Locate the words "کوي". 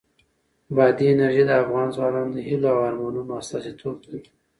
4.03-4.21